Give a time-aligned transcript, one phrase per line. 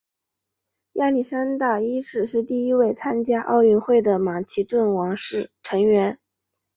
[0.93, 6.17] 亚历山大一世是第一位参加奥运会的马其顿王室成员。